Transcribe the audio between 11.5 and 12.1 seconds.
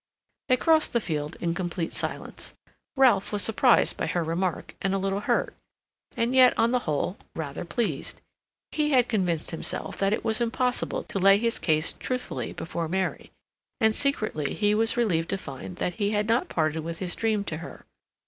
case